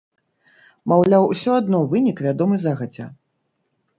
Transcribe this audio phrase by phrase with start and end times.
[0.93, 3.05] Маўляў, усё адно вынік вядомы загадзя.